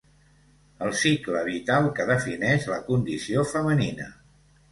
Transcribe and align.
El 0.85 0.93
cicle 1.01 1.43
vital 1.49 1.89
que 1.99 2.07
defineix 2.11 2.67
la 2.71 2.79
condició 2.87 3.47
femenina. 3.53 4.09